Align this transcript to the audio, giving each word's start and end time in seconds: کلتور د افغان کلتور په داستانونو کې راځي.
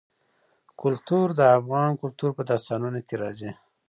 کلتور 0.81 1.27
د 1.39 1.41
افغان 1.57 1.91
کلتور 2.01 2.31
په 2.37 2.43
داستانونو 2.49 2.99
کې 3.07 3.15
راځي. 3.21 3.51